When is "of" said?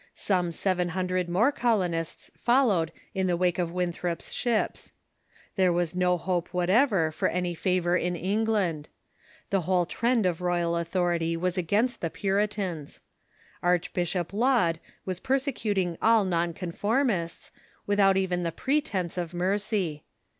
3.59-3.71, 10.25-10.41, 19.19-19.35